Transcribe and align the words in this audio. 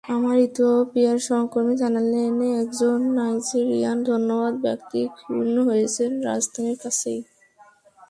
আমার 0.03 0.37
ইথিওপিয়ার 0.37 1.17
সহকর্মী 1.19 1.75
জানালেন, 1.75 2.33
একজন 2.61 2.97
নাইজেরিয়ান 3.15 3.97
ধনবান 4.03 4.53
ব্যক্তি 4.61 4.99
খুন 5.17 5.47
হয়েছেন 5.67 6.11
রাজধানীর 6.23 6.77
কাছেই। 6.83 7.19